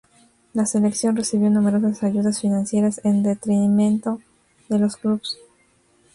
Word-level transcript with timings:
La 0.55 0.65
selección 0.65 1.15
recibió 1.15 1.51
numerosas 1.51 2.01
ayudas 2.01 2.41
financieras 2.41 2.99
en 3.03 3.21
detrimento 3.21 4.19
de 4.67 4.79
los 4.79 4.95
clubs. 4.97 5.37